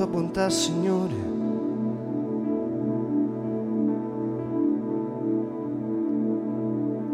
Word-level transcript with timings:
tua 0.00 0.08
bontà, 0.08 0.48
Signore. 0.48 1.14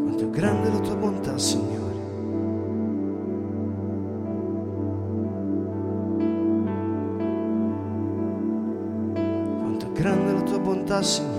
Quanto 0.02 0.24
è 0.24 0.30
grande 0.30 0.70
la 0.70 0.78
tua 0.78 0.94
bontà, 0.94 1.36
Signore. 1.36 1.94
Quanto 9.58 9.86
è 9.86 9.92
grande 9.92 10.32
la 10.32 10.42
tua 10.42 10.58
bontà, 10.60 11.02
Signore. 11.02 11.35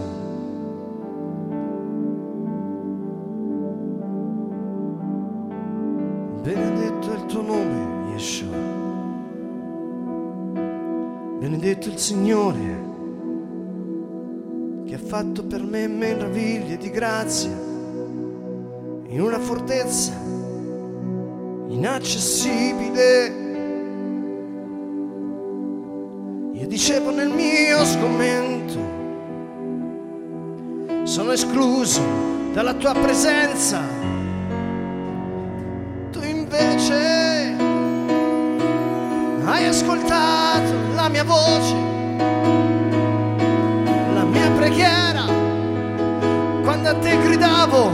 Fatto 15.17 15.44
per 15.45 15.63
me 15.63 15.88
meraviglie 15.88 16.77
di 16.77 16.91
grazia 16.91 17.49
in 17.49 19.20
una 19.20 19.39
fortezza 19.39 20.13
inaccessibile. 21.70 23.45
Io 26.53 26.67
dicevo 26.67 27.09
nel 27.09 27.30
mio 27.30 27.84
sgomento, 27.84 28.77
sono 31.05 31.31
escluso 31.31 31.99
dalla 32.53 32.75
tua 32.75 32.94
presenza. 32.94 33.81
Tu 36.11 36.22
invece 36.22 37.55
hai 39.45 39.66
ascoltato 39.66 40.94
la 40.94 41.09
mia 41.09 41.23
voce, 41.23 41.73
preghiera, 44.58 45.25
quando 46.66 46.89
a 46.89 47.00
te 47.00 47.16
gridavo. 47.16 47.91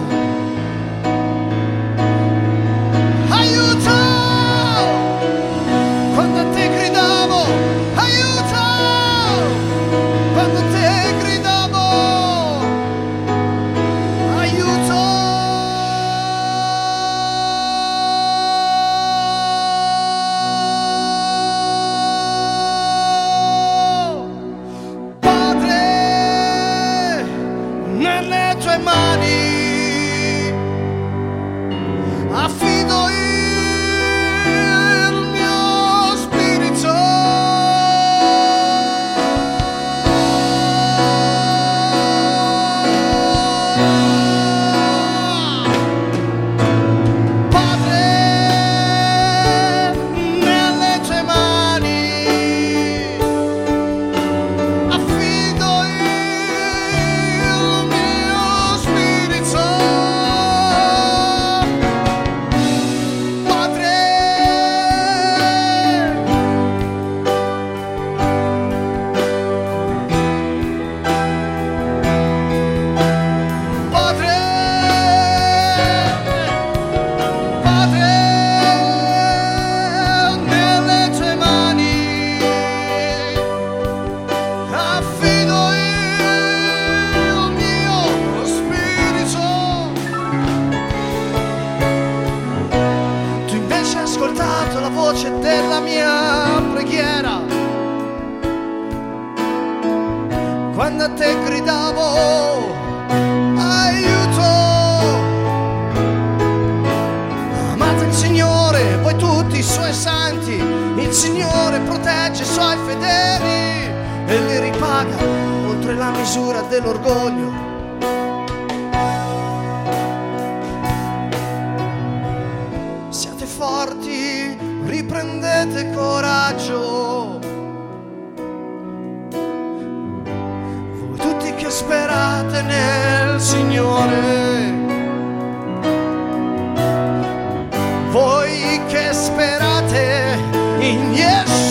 Sperate 140.84 141.00
in 141.00 141.63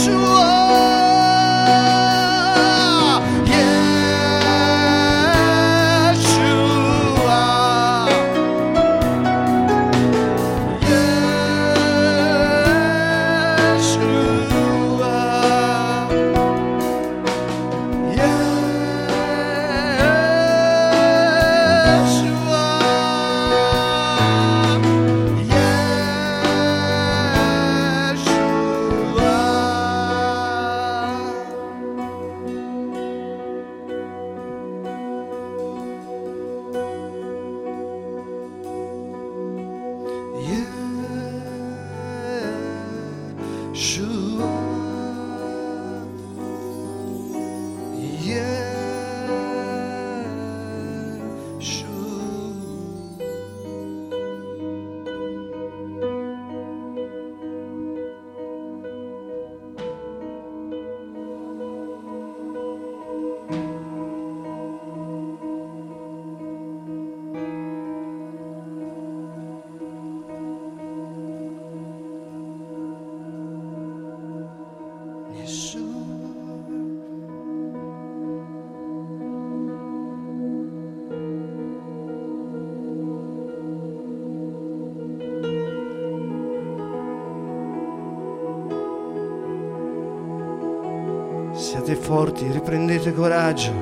forti, 92.13 92.53
riprendete 92.53 93.15
coraggio, 93.15 93.73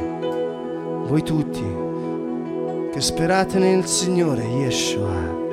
voi 1.09 1.21
tutti 1.25 1.65
che 2.93 3.01
sperate 3.01 3.59
nel 3.59 3.87
Signore 3.87 4.45
Yeshua. 4.45 5.50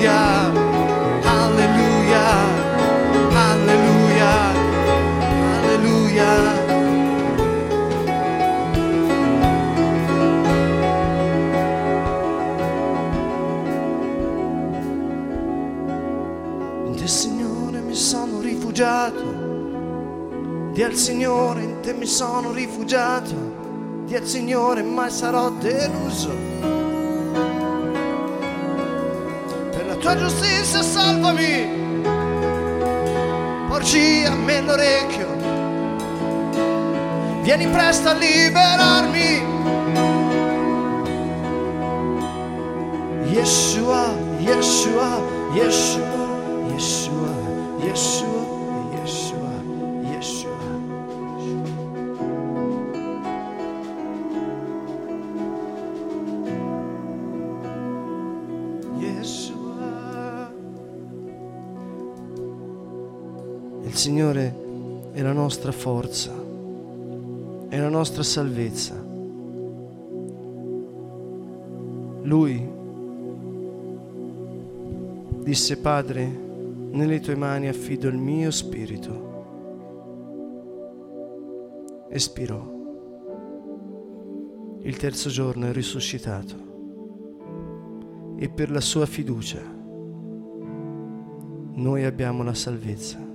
Hallelujah, 0.00 0.50
hallelujah, 1.22 2.46
hallelujah, 3.30 4.52
hallelujah. 5.52 6.58
In 16.86 16.94
te 16.96 17.06
Signore 17.06 17.80
mi 17.80 17.94
sono 17.94 18.40
rifugiato, 18.40 19.22
di 20.72 20.82
al 20.82 20.94
Signore 20.94 21.62
in 21.62 21.80
te 21.82 21.92
mi 21.92 22.06
sono 22.06 22.52
rifugiato, 22.52 23.34
di 24.06 24.16
al 24.16 24.24
Signore 24.24 24.82
mai 24.82 25.10
sarò 25.10 25.50
deluso. 25.50 26.79
Tua 30.00 30.16
giustizia 30.16 30.82
salvami, 30.82 31.68
porgi 33.68 34.24
a 34.26 34.34
me 34.34 34.60
l'orecchio, 34.62 35.28
vieni 37.42 37.66
presto 37.68 38.08
a 38.08 38.12
liberarmi. 38.14 39.48
Yeshua, 43.32 44.16
Yeshua, 44.40 45.22
Yeshua, 45.54 46.24
Yeshua, 46.72 47.32
Yeshua, 47.84 48.39
Signore 64.00 65.12
è 65.12 65.20
la 65.20 65.34
nostra 65.34 65.72
forza, 65.72 66.32
è 67.68 67.78
la 67.78 67.90
nostra 67.90 68.22
salvezza. 68.22 68.94
Lui 72.22 72.66
disse, 75.42 75.76
Padre, 75.76 76.26
nelle 76.92 77.20
tue 77.20 77.34
mani 77.34 77.68
affido 77.68 78.08
il 78.08 78.16
mio 78.16 78.50
spirito. 78.50 79.28
Espirò. 82.08 82.72
Il 84.80 84.96
terzo 84.96 85.28
giorno 85.28 85.66
è 85.66 85.72
risuscitato 85.72 86.54
e 88.38 88.48
per 88.48 88.70
la 88.70 88.80
sua 88.80 89.04
fiducia 89.04 89.60
noi 91.74 92.04
abbiamo 92.06 92.42
la 92.42 92.54
salvezza, 92.54 93.28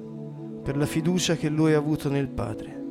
per 0.66 0.78
la 0.78 0.88
fiducia 0.88 1.36
che 1.36 1.48
lui 1.48 1.74
ha 1.74 1.78
avuto 1.78 2.10
nel 2.10 2.28
Padre. 2.28 2.84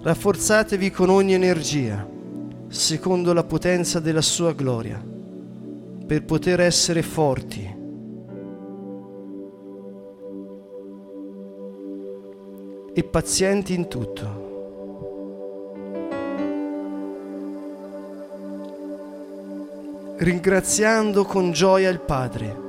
Rafforzatevi 0.00 0.92
con 0.92 1.08
ogni 1.08 1.34
energia, 1.34 2.08
secondo 2.68 3.32
la 3.32 3.42
potenza 3.42 3.98
della 3.98 4.20
sua 4.20 4.52
gloria, 4.52 5.04
per 6.06 6.24
poter 6.24 6.60
essere 6.60 7.02
forti. 7.02 7.76
E 12.94 13.02
pazienti 13.02 13.74
in 13.74 13.88
tutto. 13.88 14.42
Ringraziando 20.16 21.24
con 21.24 21.50
gioia 21.50 21.88
il 21.90 21.98
Padre 21.98 22.63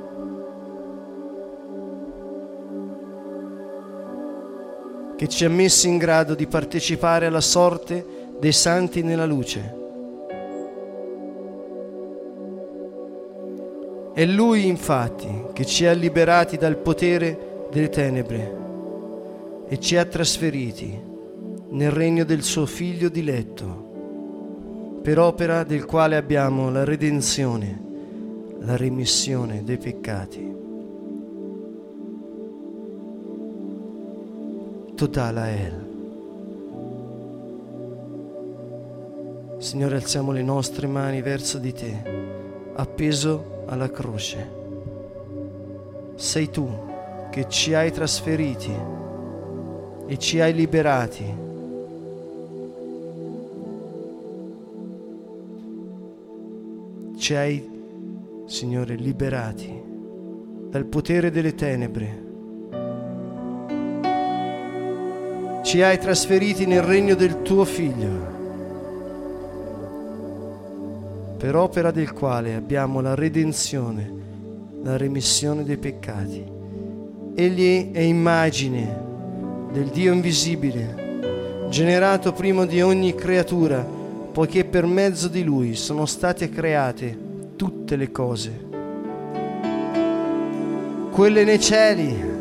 che 5.16 5.28
ci 5.28 5.44
ha 5.44 5.50
messi 5.50 5.88
in 5.88 5.96
grado 5.96 6.34
di 6.34 6.46
partecipare 6.46 7.26
alla 7.26 7.40
sorte 7.40 8.04
dei 8.38 8.52
santi 8.52 9.02
nella 9.02 9.24
luce. 9.24 9.74
È 14.12 14.24
Lui 14.24 14.66
infatti 14.66 15.28
che 15.52 15.64
ci 15.64 15.86
ha 15.86 15.92
liberati 15.92 16.56
dal 16.56 16.76
potere 16.76 17.66
delle 17.70 17.88
tenebre 17.88 18.56
e 19.68 19.78
ci 19.78 19.96
ha 19.96 20.04
trasferiti 20.04 20.98
nel 21.68 21.90
regno 21.90 22.24
del 22.24 22.42
suo 22.42 22.64
Figlio 22.66 23.08
diletto, 23.08 23.84
per 25.02 25.18
opera 25.18 25.64
del 25.64 25.84
quale 25.84 26.16
abbiamo 26.16 26.70
la 26.70 26.84
redenzione, 26.84 27.82
la 28.60 28.76
remissione 28.76 29.62
dei 29.64 29.78
peccati. 29.78 30.55
total 34.96 35.36
a 35.36 35.48
El. 35.50 35.84
Signore, 39.58 39.96
alziamo 39.96 40.32
le 40.32 40.42
nostre 40.42 40.86
mani 40.86 41.20
verso 41.20 41.58
di 41.58 41.72
te, 41.72 42.02
appeso 42.74 43.62
alla 43.66 43.90
croce. 43.90 44.54
Sei 46.14 46.50
tu 46.50 46.66
che 47.30 47.46
ci 47.48 47.74
hai 47.74 47.92
trasferiti 47.92 48.72
e 50.06 50.18
ci 50.18 50.40
hai 50.40 50.54
liberati. 50.54 51.44
Ci 57.18 57.34
hai, 57.34 57.70
Signore, 58.46 58.94
liberati 58.94 59.82
dal 60.70 60.86
potere 60.86 61.30
delle 61.30 61.54
tenebre 61.54 62.25
ci 65.66 65.82
hai 65.82 65.98
trasferiti 65.98 66.64
nel 66.64 66.82
regno 66.82 67.16
del 67.16 67.42
tuo 67.42 67.64
Figlio, 67.64 68.34
per 71.36 71.56
opera 71.56 71.90
del 71.90 72.12
quale 72.12 72.54
abbiamo 72.54 73.00
la 73.00 73.16
redenzione, 73.16 74.08
la 74.84 74.96
remissione 74.96 75.64
dei 75.64 75.76
peccati. 75.76 76.44
Egli 77.34 77.90
è 77.90 77.98
immagine 77.98 78.96
del 79.72 79.86
Dio 79.86 80.12
invisibile, 80.12 81.64
generato 81.68 82.32
primo 82.32 82.64
di 82.64 82.80
ogni 82.80 83.16
creatura, 83.16 83.84
poiché 84.30 84.64
per 84.64 84.86
mezzo 84.86 85.26
di 85.26 85.42
Lui 85.42 85.74
sono 85.74 86.06
state 86.06 86.48
create 86.48 87.18
tutte 87.56 87.96
le 87.96 88.12
cose, 88.12 88.64
quelle 91.10 91.42
nei 91.42 91.58
cieli 91.58 92.35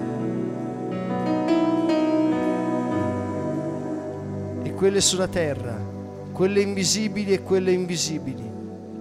quelle 4.86 5.02
sulla 5.02 5.28
terra, 5.28 5.76
quelle 6.32 6.62
invisibili 6.62 7.34
e 7.34 7.42
quelle 7.42 7.72
invisibili, 7.72 8.48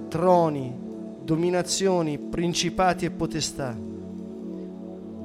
troni, 0.09 0.75
dominazioni, 1.23 2.17
principati 2.17 3.05
e 3.05 3.11
potestà. 3.11 3.77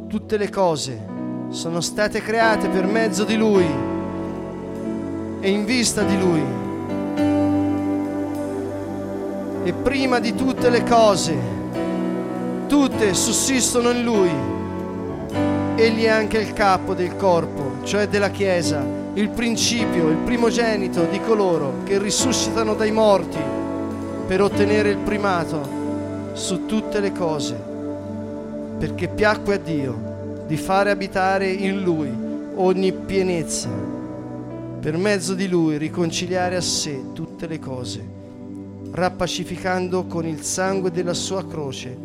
Tutte 0.10 0.36
le 0.36 0.50
cose 0.50 1.02
sono 1.48 1.80
state 1.80 2.22
create 2.22 2.68
per 2.68 2.86
mezzo 2.86 3.24
di 3.24 3.38
Lui 3.38 3.66
e 5.40 5.50
in 5.50 5.64
vista 5.64 6.04
di 6.04 6.20
Lui. 6.20 6.44
E 9.64 9.72
prima 9.72 10.20
di 10.20 10.36
tutte 10.36 10.70
le 10.70 10.84
cose, 10.84 11.38
tutte 12.68 13.14
sussistono 13.14 13.92
in 13.92 14.04
Lui. 14.04 14.32
Egli 15.76 16.04
è 16.04 16.10
anche 16.10 16.38
il 16.38 16.52
capo 16.52 16.94
del 16.94 17.16
corpo, 17.16 17.76
cioè 17.84 18.10
della 18.10 18.30
Chiesa 18.30 18.99
il 19.20 19.28
principio, 19.28 20.08
il 20.08 20.16
primogenito 20.16 21.04
di 21.04 21.20
coloro 21.20 21.84
che 21.84 22.00
risuscitano 22.00 22.74
dai 22.74 22.92
morti 22.92 23.38
per 24.26 24.42
ottenere 24.42 24.92
il 24.92 24.98
primato 24.98 26.32
su 26.32 26.66
tutte 26.66 27.02
le 27.02 27.12
cose, 27.12 27.62
perché 28.78 29.10
piacque 29.10 29.56
a 29.56 29.58
Dio 29.58 30.44
di 30.48 30.56
fare 30.56 30.92
abitare 30.92 31.52
in 31.52 31.84
Lui 31.84 32.10
ogni 32.56 32.94
pienezza, 32.94 33.68
per 34.80 34.96
mezzo 34.96 35.34
di 35.34 35.50
Lui 35.50 35.78
riconciliare 35.78 36.56
a 36.56 36.62
sé 36.62 37.12
tutte 37.12 37.46
le 37.46 37.60
cose, 37.60 38.02
rappacificando 38.90 40.06
con 40.06 40.26
il 40.26 40.44
sangue 40.44 40.92
della 40.92 41.14
sua 41.14 41.46
croce, 41.46 41.98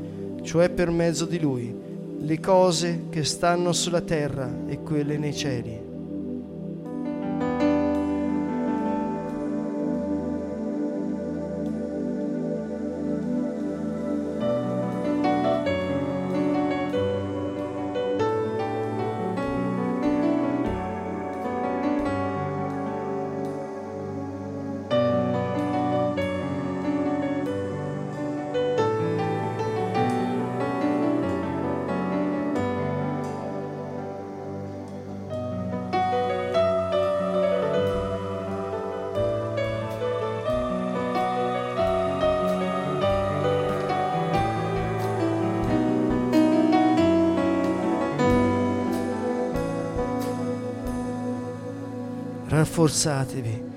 cioè 0.42 0.68
per 0.68 0.90
mezzo 0.90 1.26
di 1.26 1.38
Lui, 1.38 1.72
le 2.18 2.40
cose 2.40 3.04
che 3.08 3.22
stanno 3.22 3.72
sulla 3.72 4.00
terra 4.00 4.50
e 4.66 4.80
quelle 4.80 5.16
nei 5.16 5.32
cieli. 5.32 5.83
Rafforzatevi 52.54 53.72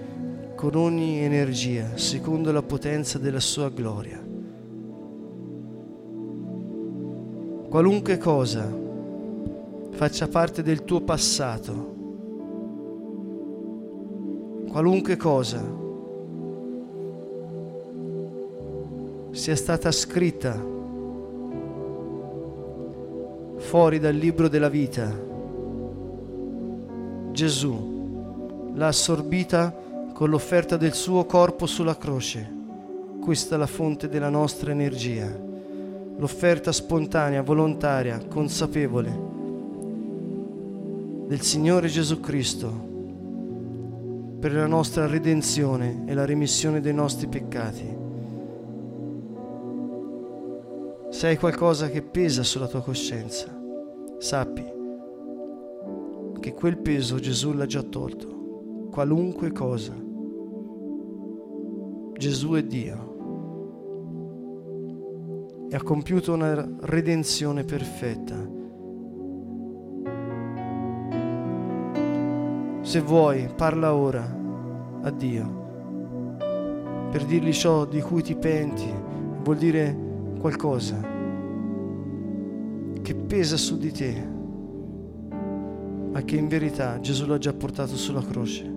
con 0.55 0.75
ogni 0.75 1.19
energia 1.19 1.97
secondo 1.97 2.51
la 2.51 2.61
potenza 2.61 3.17
della 3.17 3.39
sua 3.39 3.69
gloria. 3.69 4.23
Qualunque 7.69 8.17
cosa 8.17 8.85
faccia 9.91 10.27
parte 10.27 10.63
del 10.63 10.83
tuo 10.83 11.01
passato, 11.01 11.95
qualunque 14.69 15.17
cosa 15.17 15.61
sia 19.31 19.55
stata 19.55 19.91
scritta 19.91 20.75
fuori 23.57 23.99
dal 23.99 24.15
libro 24.15 24.47
della 24.47 24.69
vita, 24.69 25.25
Gesù 27.31 27.96
l'ha 28.77 28.87
assorbita 28.87 29.73
con 30.13 30.29
l'offerta 30.29 30.77
del 30.77 30.93
suo 30.93 31.25
corpo 31.25 31.65
sulla 31.65 31.97
croce. 31.97 32.55
Questa 33.19 33.55
è 33.55 33.57
la 33.57 33.65
fonte 33.65 34.07
della 34.07 34.29
nostra 34.29 34.71
energia, 34.71 35.27
l'offerta 36.17 36.71
spontanea, 36.71 37.41
volontaria, 37.41 38.19
consapevole 38.27 39.35
del 41.27 41.41
Signore 41.41 41.87
Gesù 41.87 42.19
Cristo 42.19 42.85
per 44.39 44.53
la 44.53 44.67
nostra 44.67 45.07
redenzione 45.07 46.03
e 46.05 46.13
la 46.13 46.25
remissione 46.25 46.79
dei 46.79 46.93
nostri 46.93 47.27
peccati. 47.27 48.05
Se 51.09 51.27
hai 51.27 51.37
qualcosa 51.37 51.89
che 51.89 52.03
pesa 52.03 52.43
sulla 52.43 52.67
tua 52.67 52.83
coscienza, 52.83 53.47
sappi 54.19 54.63
che 56.39 56.53
quel 56.53 56.77
peso 56.77 57.17
Gesù 57.17 57.53
l'ha 57.53 57.65
già 57.65 57.81
tolto, 57.81 58.36
qualunque 58.97 59.51
cosa. 59.51 59.93
Gesù 62.17 62.53
è 62.53 62.63
Dio 62.63 63.05
e 65.69 65.75
ha 65.75 65.83
compiuto 65.83 66.33
una 66.33 66.67
redenzione 66.79 67.63
perfetta. 67.63 68.35
Se 72.81 72.99
vuoi, 73.01 73.47
parla 73.55 73.93
ora 73.93 74.35
a 75.03 75.11
Dio 75.11 75.65
per 77.11 77.23
dirgli 77.25 77.53
ciò 77.53 77.85
di 77.85 78.01
cui 78.01 78.23
ti 78.23 78.35
penti, 78.35 78.91
vuol 79.43 79.57
dire 79.57 79.95
qualcosa 80.39 80.99
che 83.03 83.13
pesa 83.13 83.57
su 83.57 83.77
di 83.77 83.91
te, 83.91 84.27
ma 86.13 86.19
che 86.23 86.35
in 86.35 86.47
verità 86.47 86.99
Gesù 86.99 87.27
l'ha 87.27 87.37
già 87.37 87.53
portato 87.53 87.95
sulla 87.95 88.23
croce. 88.23 88.76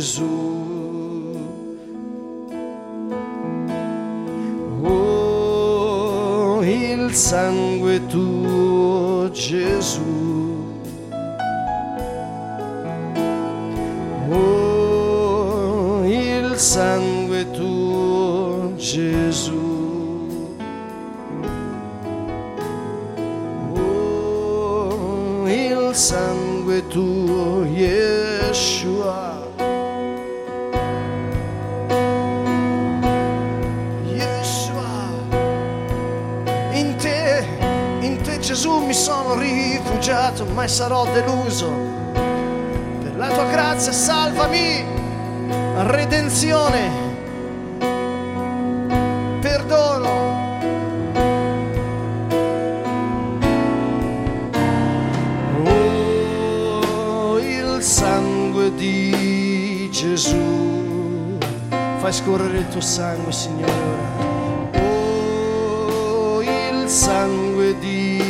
Gesù. 0.00 0.24
Oh, 4.82 6.62
il 6.64 7.14
sangue 7.14 8.00
tuo, 8.06 9.28
Gesù. 9.30 10.00
Oh, 14.30 16.02
il 16.06 16.56
sangue 16.56 17.50
tuo, 17.50 18.72
Gesù. 18.78 19.68
Oh, 23.76 25.46
il 25.46 25.94
sangue 25.94 26.86
tuo, 26.88 27.66
Yeshua. 27.66 28.99
Gesù 38.60 38.76
mi 38.84 38.92
sono 38.92 39.38
rifugiato, 39.38 40.44
mai 40.44 40.68
sarò 40.68 41.06
deluso. 41.14 41.66
Per 42.12 43.16
la 43.16 43.28
tua 43.28 43.46
grazia 43.46 43.90
salvami, 43.90 44.84
redenzione, 45.86 46.90
perdono. 49.40 50.58
Oh, 55.64 57.38
il 57.38 57.78
sangue 57.80 58.74
di 58.74 59.88
Gesù, 59.90 61.38
fai 61.96 62.12
scorrere 62.12 62.58
il 62.58 62.68
tuo 62.68 62.82
sangue, 62.82 63.32
Signore. 63.32 64.18
Oh, 64.74 66.42
il 66.42 66.86
sangue 66.90 67.78
di 67.78 68.29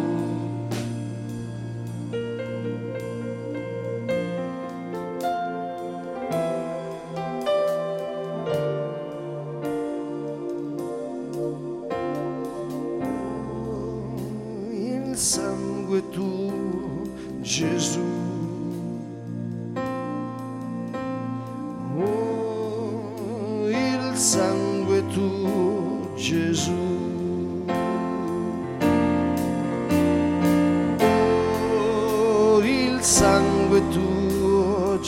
Sangue 33.81 33.93
tuo, 33.93 34.99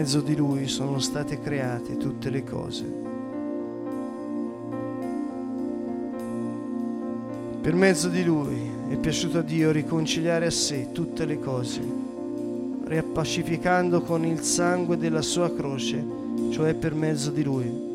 mezzo 0.00 0.22
di 0.22 0.34
Lui 0.34 0.66
sono 0.66 0.98
state 0.98 1.40
create 1.40 1.98
tutte 1.98 2.30
le 2.30 2.42
cose. 2.42 2.84
Per 7.60 7.74
mezzo 7.74 8.08
di 8.08 8.24
Lui 8.24 8.58
è 8.88 8.96
piaciuto 8.96 9.40
a 9.40 9.42
Dio 9.42 9.70
riconciliare 9.70 10.46
a 10.46 10.50
sé 10.50 10.88
tutte 10.92 11.26
le 11.26 11.38
cose, 11.38 11.82
riappacificando 12.82 14.00
con 14.00 14.24
il 14.24 14.40
sangue 14.40 14.96
della 14.96 15.20
sua 15.20 15.54
croce, 15.54 16.02
cioè 16.48 16.72
per 16.72 16.94
mezzo 16.94 17.30
di 17.30 17.42
Lui. 17.42 17.89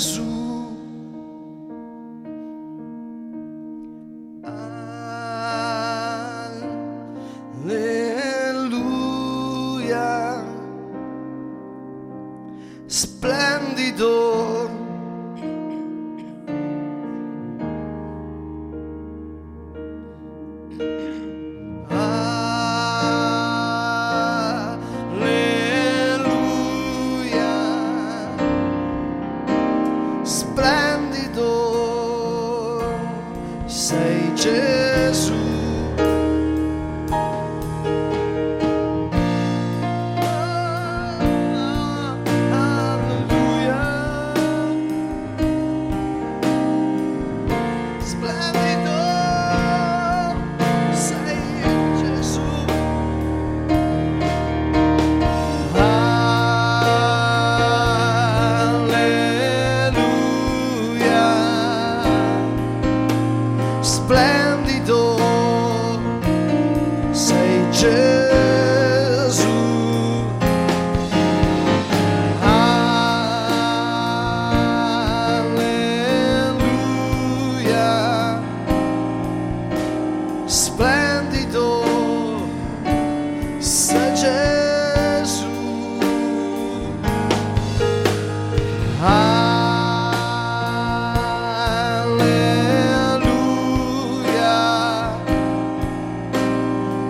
Sei 0.00 0.27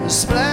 splash. 0.08 0.47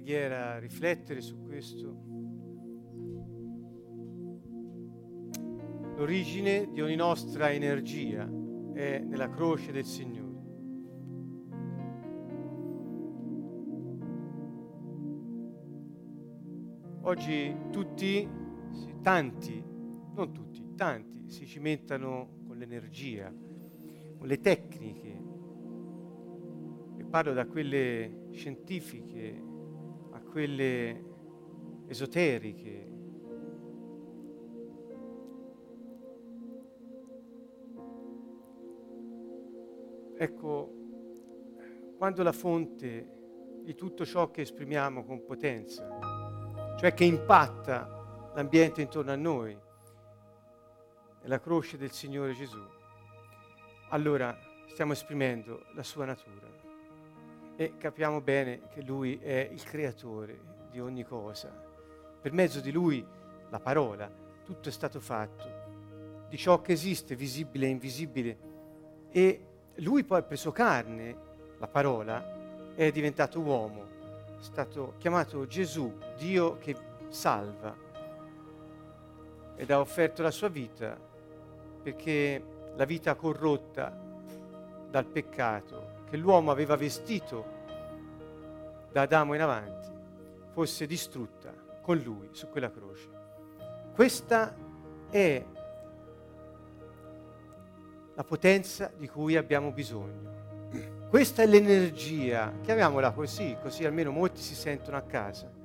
Preghiera 0.00 0.58
riflettere 0.58 1.20
su 1.20 1.42
questo. 1.42 2.08
L'origine 5.96 6.70
di 6.72 6.80
ogni 6.80 6.96
nostra 6.96 7.52
energia 7.52 8.24
è 8.72 8.98
nella 8.98 9.28
croce 9.28 9.72
del 9.72 9.84
Signore. 9.84 10.28
Oggi 17.02 17.54
tutti, 17.70 18.26
tanti, 19.02 19.62
non 20.14 20.32
tutti, 20.32 20.72
tanti 20.76 21.28
si 21.28 21.44
cimentano 21.44 22.38
con 22.46 22.56
l'energia, 22.56 23.30
con 24.16 24.26
le 24.26 24.40
tecniche, 24.40 25.22
e 26.96 27.04
parlo 27.04 27.34
da 27.34 27.44
quelle 27.46 28.28
scientifiche 28.32 29.48
quelle 30.30 31.04
esoteriche. 31.88 32.88
Ecco, 40.16 40.72
quando 41.96 42.22
la 42.22 42.32
fonte 42.32 43.18
di 43.62 43.74
tutto 43.74 44.04
ciò 44.04 44.30
che 44.30 44.42
esprimiamo 44.42 45.04
con 45.04 45.24
potenza, 45.24 45.98
cioè 46.78 46.94
che 46.94 47.04
impatta 47.04 48.30
l'ambiente 48.34 48.82
intorno 48.82 49.12
a 49.12 49.16
noi, 49.16 49.58
è 51.22 51.26
la 51.26 51.40
croce 51.40 51.76
del 51.76 51.90
Signore 51.90 52.34
Gesù, 52.34 52.62
allora 53.90 54.36
stiamo 54.68 54.92
esprimendo 54.92 55.64
la 55.74 55.82
sua 55.82 56.04
natura 56.04 56.69
e 57.60 57.76
capiamo 57.76 58.22
bene 58.22 58.68
che 58.70 58.80
Lui 58.80 59.20
è 59.22 59.46
il 59.52 59.62
creatore 59.62 60.40
di 60.70 60.80
ogni 60.80 61.04
cosa. 61.04 61.52
Per 62.18 62.32
mezzo 62.32 62.58
di 62.58 62.72
Lui, 62.72 63.06
la 63.50 63.60
parola, 63.60 64.10
tutto 64.42 64.70
è 64.70 64.72
stato 64.72 64.98
fatto, 64.98 66.24
di 66.30 66.38
ciò 66.38 66.62
che 66.62 66.72
esiste, 66.72 67.14
visibile 67.14 67.66
e 67.66 67.68
invisibile. 67.68 68.38
E 69.10 69.46
Lui 69.74 70.04
poi 70.04 70.20
ha 70.20 70.22
preso 70.22 70.52
carne, 70.52 71.14
la 71.58 71.66
parola, 71.66 72.72
è 72.74 72.90
diventato 72.90 73.40
uomo, 73.40 73.84
è 74.38 74.42
stato 74.42 74.94
chiamato 74.96 75.46
Gesù, 75.46 75.94
Dio 76.16 76.56
che 76.56 76.74
salva, 77.08 77.76
ed 79.56 79.70
ha 79.70 79.80
offerto 79.80 80.22
la 80.22 80.30
sua 80.30 80.48
vita 80.48 80.98
perché 81.82 82.42
la 82.74 82.86
vita 82.86 83.14
corrotta 83.16 83.94
dal 84.88 85.04
peccato 85.04 85.89
che 86.10 86.16
l'uomo 86.16 86.50
aveva 86.50 86.76
vestito 86.76 87.58
da 88.90 89.02
Adamo 89.02 89.34
in 89.34 89.40
avanti 89.40 89.88
fosse 90.52 90.84
distrutta 90.86 91.54
con 91.80 91.96
lui 91.98 92.28
su 92.32 92.48
quella 92.50 92.70
croce. 92.70 93.08
Questa 93.94 94.54
è 95.08 95.44
la 98.14 98.24
potenza 98.24 98.90
di 98.96 99.08
cui 99.08 99.36
abbiamo 99.36 99.70
bisogno. 99.70 100.28
Questa 101.08 101.42
è 101.42 101.46
l'energia, 101.46 102.52
chiamiamola 102.60 103.12
così, 103.12 103.56
così 103.62 103.84
almeno 103.84 104.10
molti 104.10 104.40
si 104.40 104.54
sentono 104.54 104.96
a 104.96 105.02
casa. 105.02 105.58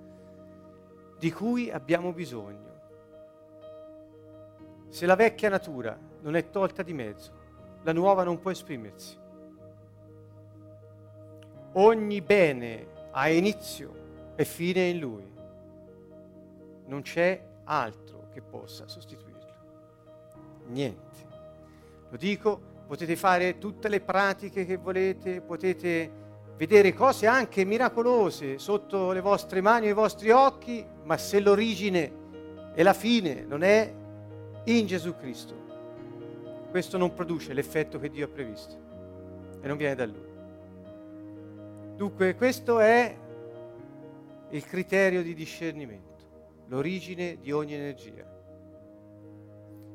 di 1.18 1.32
cui 1.32 1.72
abbiamo 1.72 2.12
bisogno. 2.12 2.74
Se 4.90 5.06
la 5.06 5.16
vecchia 5.16 5.50
natura 5.50 5.98
non 6.22 6.36
è 6.36 6.50
tolta 6.50 6.84
di 6.84 6.94
mezzo, 6.94 7.32
la 7.84 7.94
nuova 7.94 8.24
non 8.24 8.40
può 8.40 8.52
esprimersi. 8.52 9.18
Ogni 11.78 12.22
bene 12.22 12.88
ha 13.12 13.30
inizio 13.30 14.34
e 14.36 14.46
fine 14.46 14.88
in 14.88 15.00
lui. 15.00 15.30
Non 16.86 17.02
c'è 17.02 17.42
altro 17.66 18.28
che 18.32 18.42
possa 18.42 18.88
sostituirlo. 18.88 19.54
Niente. 20.68 21.28
Lo 22.10 22.18
dico, 22.18 22.62
potete 22.88 23.18
fare 23.18 23.58
tutte 23.58 23.90
le 23.90 24.00
pratiche 24.00 24.66
che 24.66 24.78
volete, 24.78 25.42
potete 25.42 26.24
vedere 26.56 26.94
cose 26.94 27.28
anche 27.28 27.66
miracolose 27.66 28.58
sotto 28.58 29.12
le 29.12 29.20
vostre 29.20 29.60
mani 29.60 29.88
e 29.88 29.90
i 29.90 29.94
vostri 29.94 30.30
occhi, 30.32 30.86
ma 31.04 31.18
se 31.18 31.42
l'origine 31.42 32.24
e 32.74 32.84
la 32.84 32.94
fine 32.94 33.44
non 33.44 33.64
è 33.64 33.94
in 34.64 34.86
Gesù 34.86 35.16
Cristo, 35.18 35.54
questo 36.70 36.98
non 36.98 37.14
produce 37.14 37.54
l'effetto 37.54 38.00
che 38.00 38.10
Dio 38.10 38.26
ha 38.26 38.30
previsto 38.30 38.76
e 39.60 39.68
non 39.68 39.76
viene 39.76 39.96
da 39.96 40.06
Lui. 40.06 40.25
Dunque 41.96 42.36
questo 42.36 42.80
è 42.80 43.18
il 44.50 44.66
criterio 44.66 45.24
di 45.24 45.34
discernimento, 45.34 46.64
l'origine 46.68 47.38
di 47.40 47.54
ogni 47.54 47.74
energia. 47.74 48.26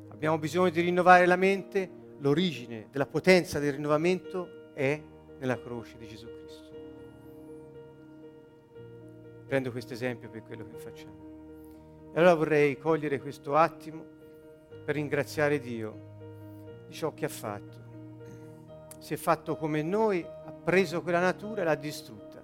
Abbiamo 0.09 0.39
bisogno 0.39 0.71
di 0.71 0.81
rinnovare 0.81 1.27
la 1.27 1.35
mente, 1.35 1.89
l'origine 2.17 2.87
della 2.89 3.05
potenza 3.05 3.59
del 3.59 3.73
rinnovamento 3.73 4.73
è 4.73 4.99
nella 5.37 5.59
croce 5.59 5.97
di 5.97 6.07
Gesù 6.07 6.25
Cristo. 6.25 6.69
Prendo 9.45 9.71
questo 9.71 9.93
esempio 9.93 10.29
per 10.29 10.41
quello 10.41 10.65
che 10.65 10.77
facciamo. 10.77 12.09
E 12.13 12.19
allora 12.19 12.33
vorrei 12.33 12.79
cogliere 12.79 13.19
questo 13.19 13.55
attimo 13.55 14.03
per 14.83 14.95
ringraziare 14.95 15.59
Dio 15.59 16.09
di 16.87 16.93
ciò 16.93 17.13
che 17.13 17.25
ha 17.25 17.29
fatto. 17.29 17.77
Si 18.97 19.13
è 19.13 19.17
fatto 19.17 19.55
come 19.55 19.83
noi, 19.83 20.25
preso 20.63 21.01
quella 21.01 21.19
natura 21.19 21.61
e 21.61 21.65
l'ha 21.65 21.75
distrutta. 21.75 22.41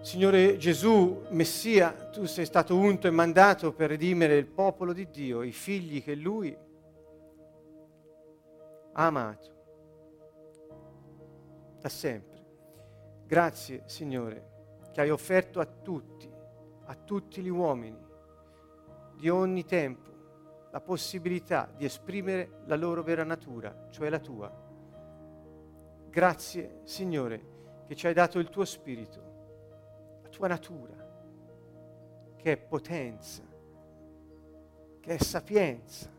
Signore 0.00 0.56
Gesù, 0.56 1.24
Messia, 1.30 1.92
tu 2.10 2.24
sei 2.24 2.46
stato 2.46 2.76
unto 2.76 3.06
e 3.06 3.10
mandato 3.10 3.72
per 3.72 3.90
redimere 3.90 4.36
il 4.36 4.46
popolo 4.46 4.92
di 4.92 5.10
Dio, 5.10 5.42
i 5.42 5.52
figli 5.52 6.02
che 6.02 6.14
Lui 6.14 6.56
ha 8.92 9.06
amato 9.06 9.56
da 11.80 11.88
sempre. 11.88 12.46
Grazie, 13.26 13.82
Signore, 13.86 14.50
che 14.92 15.00
hai 15.00 15.10
offerto 15.10 15.60
a 15.60 15.66
tutti, 15.66 16.30
a 16.86 16.94
tutti 16.94 17.42
gli 17.42 17.50
uomini 17.50 18.06
di 19.14 19.28
ogni 19.28 19.64
tempo, 19.64 20.08
la 20.70 20.80
possibilità 20.80 21.68
di 21.76 21.84
esprimere 21.84 22.62
la 22.66 22.76
loro 22.76 23.02
vera 23.02 23.24
natura, 23.24 23.88
cioè 23.90 24.08
la 24.08 24.20
tua. 24.20 24.67
Grazie, 26.10 26.80
Signore, 26.84 27.84
che 27.86 27.94
ci 27.94 28.06
hai 28.06 28.14
dato 28.14 28.38
il 28.38 28.48
tuo 28.48 28.64
spirito, 28.64 30.20
la 30.22 30.28
tua 30.28 30.48
natura, 30.48 30.94
che 32.36 32.52
è 32.52 32.56
potenza, 32.56 33.42
che 35.00 35.14
è 35.14 35.18
sapienza. 35.18 36.10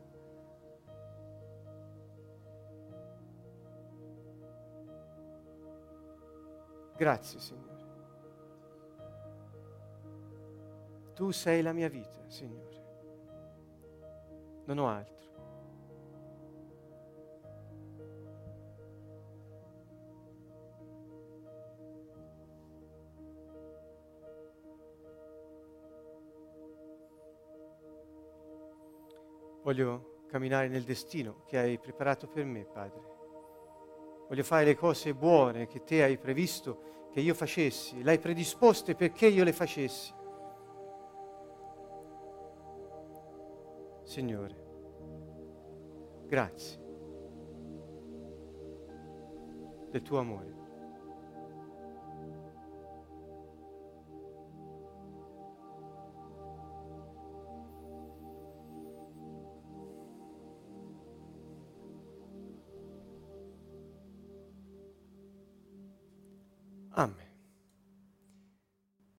Grazie, 6.95 7.39
Signore. 7.39 7.67
Tu 11.13 11.32
sei 11.32 11.62
la 11.62 11.73
mia 11.73 11.89
vita, 11.89 12.21
Signore 12.28 12.80
non 14.69 14.78
ho 14.78 14.88
altro. 14.88 15.18
Voglio 29.69 30.23
camminare 30.25 30.67
nel 30.67 30.82
destino 30.82 31.43
che 31.45 31.60
hai 31.60 31.77
preparato 31.77 32.27
per 32.27 32.43
me, 32.43 32.65
Padre. 32.65 33.03
Voglio 34.27 34.41
fare 34.41 34.65
le 34.65 34.75
cose 34.75 35.13
buone 35.13 35.67
che 35.67 35.84
te 35.84 36.01
hai 36.01 36.17
previsto 36.17 37.10
che 37.12 37.19
io 37.19 37.36
facessi, 37.36 38.01
l'hai 38.01 38.17
predisposte 38.17 38.95
perché 38.95 39.27
io 39.27 39.43
le 39.43 39.53
facessi. 39.53 40.12
Signore, 44.05 44.55
grazie 46.25 46.79
del 49.91 50.01
tuo 50.01 50.17
amore. 50.17 50.59